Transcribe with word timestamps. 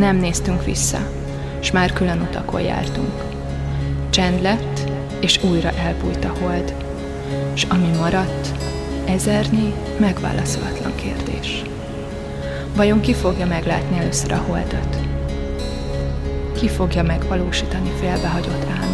Nem 0.00 0.16
néztünk 0.16 0.64
vissza, 0.64 0.98
s 1.58 1.70
már 1.70 1.92
külön 1.92 2.20
utakon 2.20 2.60
jártunk. 2.60 3.24
Csend 4.10 4.42
lett, 4.42 4.90
és 5.20 5.42
újra 5.42 5.70
elbújt 5.70 6.24
a 6.24 6.32
hold, 6.40 6.74
s 7.54 7.64
ami 7.64 7.90
maradt, 7.96 8.48
ezernyi 9.06 9.74
megválaszolatlan 9.98 10.94
kérdés. 10.94 11.62
Vajon 12.76 13.00
ki 13.00 13.14
fogja 13.14 13.46
meglátni 13.46 13.98
először 13.98 14.32
a 14.32 14.44
holdat? 14.46 14.96
Ki 16.56 16.68
fogja 16.68 17.02
megvalósítani 17.02 17.90
félbehagyott 18.00 18.64
álmomat? 18.70 18.89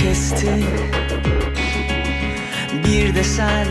Işığını 0.00 0.10
kesti. 0.12 0.46
Bir 2.84 3.14
de 3.14 3.24
sen 3.24 3.66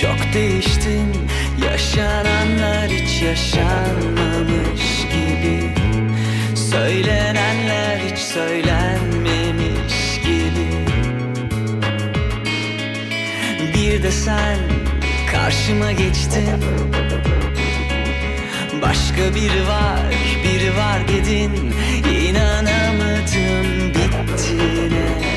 çok 0.00 0.34
değiştin. 0.34 1.28
Yaşananlar 1.64 2.88
hiç 2.88 3.22
yaşanmamış 3.22 5.06
gibi. 5.12 5.74
Söylenenler 6.56 7.98
hiç 7.98 8.18
söylenmemiş 8.18 10.20
gibi. 10.22 10.68
Bir 13.74 14.02
de 14.02 14.10
sen 14.10 14.58
karşıma 15.32 15.92
geçtin. 15.92 16.64
Başka 18.82 19.34
biri 19.34 19.66
var, 19.66 20.14
biri 20.44 20.76
var 20.76 21.08
dedin. 21.08 21.72
İnanamadım 22.04 23.88
bittiğine 23.88 25.27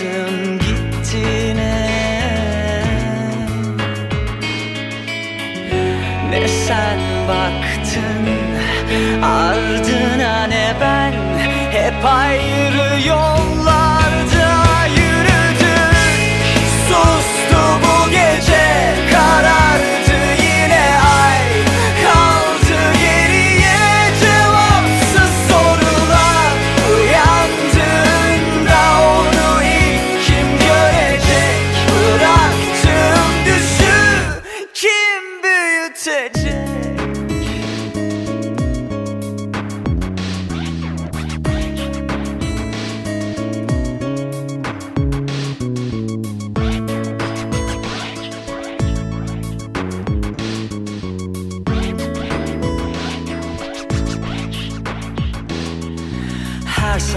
İnanamadım 0.00 0.58
gittiğine. 0.58 1.88
Ne 6.30 6.48
sen 6.48 6.98
baktın 7.28 8.26
ardına 9.22 10.46
ne 10.46 10.74
ben. 10.80 11.12
Hep 11.72 12.04
ayrı 12.04 13.08
yollarda 13.08 14.01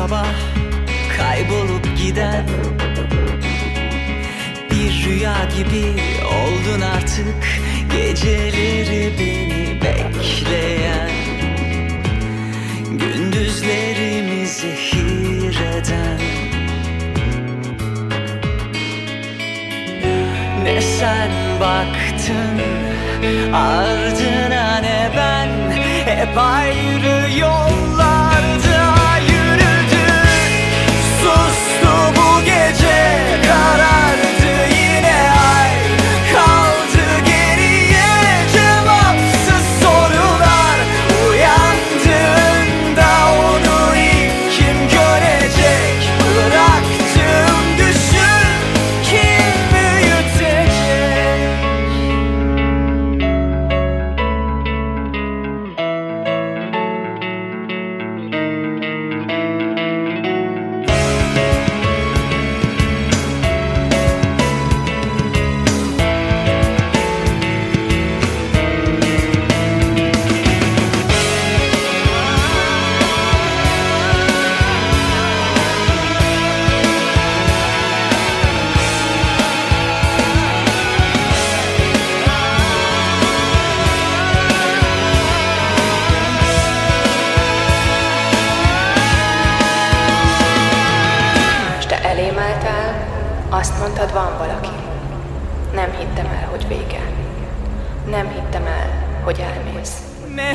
sabah 0.05 0.35
kaybolup 1.17 1.97
giden. 1.97 2.45
Bir 4.71 5.05
rüya 5.05 5.35
gibi 5.57 6.01
oldun 6.25 6.81
artık 6.81 7.43
Geceleri 7.91 9.13
beni 9.19 9.81
bekleyen. 9.81 11.09
Gündüzlerimi 12.91 14.47
zehir 14.47 15.59
eden. 15.59 16.19
Ne 20.63 20.81
sen 20.81 21.31
baktın 21.59 22.61
ardına 23.53 24.77
ne 24.77 25.11
ben? 25.17 25.49
Hep 26.05 26.37
ayrı 26.37 27.39
yollarda 27.39 27.94
azt 93.59 93.79
mondtad, 93.79 94.13
van 94.13 94.37
valaki. 94.37 94.69
Nem 95.73 95.91
hittem 95.91 96.25
el, 96.25 96.47
hogy 96.49 96.67
vége. 96.67 97.01
Nem 98.09 98.29
hittem 98.29 98.65
el, 98.65 99.19
hogy 99.23 99.39
elmész. 99.39 99.93
Ne 100.35 100.53